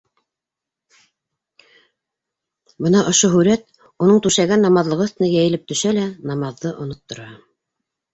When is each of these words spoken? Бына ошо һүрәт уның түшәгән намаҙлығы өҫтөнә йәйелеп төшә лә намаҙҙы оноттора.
Бына 2.85 3.03
ошо 3.11 3.29
һүрәт 3.33 3.67
уның 4.05 4.23
түшәгән 4.27 4.65
намаҙлығы 4.67 5.05
өҫтөнә 5.11 5.29
йәйелеп 5.35 5.67
төшә 5.73 5.93
лә 5.99 6.07
намаҙҙы 6.31 6.73
оноттора. 6.87 7.29